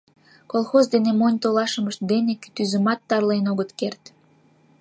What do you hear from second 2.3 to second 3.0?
кӱтӱзымат